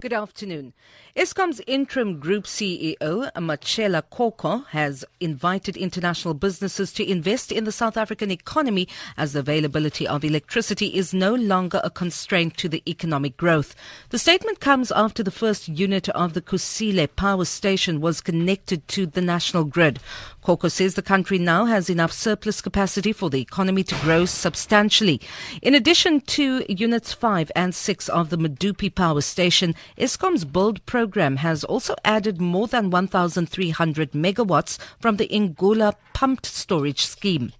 [0.00, 0.74] Good afternoon.
[1.16, 7.96] Eskom's interim group CEO, Matshela Koko, has invited international businesses to invest in the South
[7.96, 8.86] African economy
[9.16, 13.74] as the availability of electricity is no longer a constraint to the economic growth.
[14.10, 19.04] The statement comes after the first unit of the Kusile power station was connected to
[19.04, 19.98] the national grid.
[20.42, 25.20] Koko says the country now has enough surplus capacity for the economy to grow substantially.
[25.60, 31.36] In addition to units 5 and 6 of the Medupi power station, Eskom's build program
[31.36, 37.52] has also added more than 1,300 megawatts from the Ingula pumped storage scheme.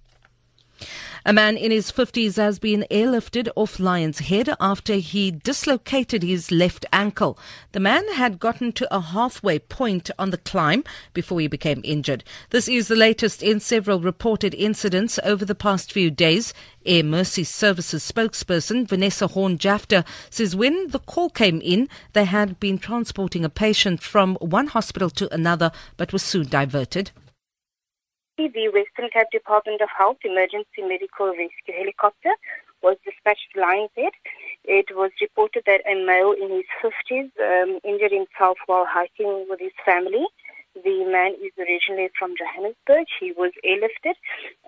[1.25, 6.49] A man in his 50s has been airlifted off Lion's Head after he dislocated his
[6.49, 7.37] left ankle.
[7.73, 12.23] The man had gotten to a halfway point on the climb before he became injured.
[12.51, 16.53] This is the latest in several reported incidents over the past few days.
[16.85, 22.61] Air Mercy Services spokesperson Vanessa Horn Jafter says when the call came in, they had
[22.61, 27.11] been transporting a patient from one hospital to another but was soon diverted.
[28.39, 32.31] The Western Cape Department of Health Emergency Medical Rescue helicopter
[32.81, 34.15] was dispatched to Lions Head.
[34.63, 39.59] It was reported that a male in his 50s um, injured himself while hiking with
[39.59, 40.23] his family.
[40.73, 43.11] The man is originally from Johannesburg.
[43.19, 44.15] He was airlifted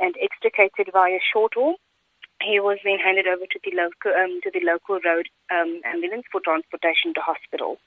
[0.02, 1.76] and extricated via short haul.
[2.44, 6.28] He was then handed over to the local um, to the local road um, ambulance
[6.30, 7.80] for transportation to hospital.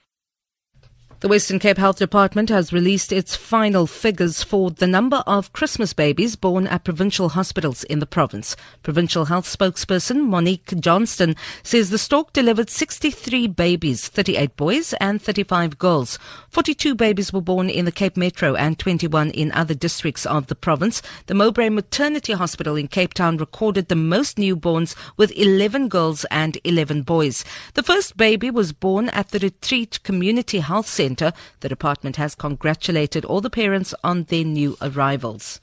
[1.25, 5.95] The Western Cape Health Department has released its final figures for the number of Christmas
[5.95, 8.57] babies born at provincial hospitals in the province.
[8.83, 15.79] Provincial Health spokesperson Monique Johnston says the Stork delivered 63 babies, 38 boys and 35
[15.79, 16.19] girls.
[16.51, 20.55] 42 babies were born in the Cape Metro and 21 in other districts of the
[20.55, 21.01] province.
[21.25, 26.59] The Mowbray Maternity Hospital in Cape Town recorded the most newborns with 11 girls and
[26.65, 27.47] 11 boys.
[27.73, 32.35] The first baby was born at the Retreat Community Health Centre Centre, the department has
[32.35, 35.61] congratulated all the parents on their new arrivals.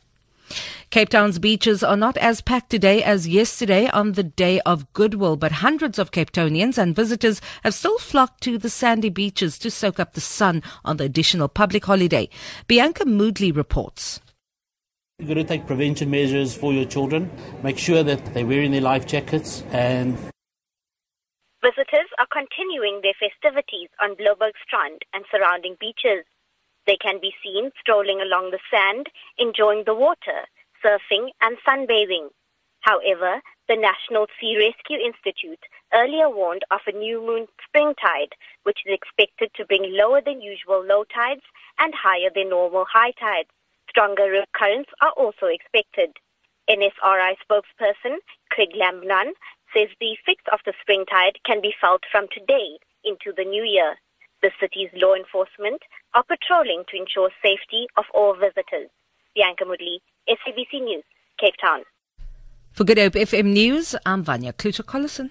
[0.89, 5.35] Cape Town's beaches are not as packed today as yesterday on the day of goodwill,
[5.35, 9.69] but hundreds of Cape Townians and visitors have still flocked to the sandy beaches to
[9.71, 12.29] soak up the sun on the additional public holiday.
[12.67, 14.21] Bianca Moodley reports.
[15.19, 17.29] You've got to take prevention measures for your children.
[17.61, 20.17] Make sure that they're wearing their life jackets and
[21.63, 26.25] Visitors are continuing their festivities on Blouberg Strand and surrounding beaches.
[26.87, 30.49] They can be seen strolling along the sand, enjoying the water,
[30.83, 32.29] surfing and sunbathing.
[32.79, 35.61] However, the National Sea Rescue Institute
[35.93, 38.33] earlier warned of a new moon spring tide,
[38.63, 41.45] which is expected to bring lower than usual low tides
[41.77, 43.49] and higher than normal high tides.
[43.87, 46.17] Stronger currents are also expected.
[46.67, 48.17] NSRI spokesperson
[48.49, 49.33] Craig Lambinon
[49.73, 53.63] says the effects of the spring tide can be felt from today into the new
[53.63, 53.95] year.
[54.41, 55.81] The city's law enforcement
[56.13, 58.89] are patrolling to ensure safety of all visitors.
[59.35, 61.03] Bianca Moodley, SABC News,
[61.39, 61.83] Cape Town.
[62.73, 65.29] For Good Hope FM News, I'm Vanya Kluter-Collison.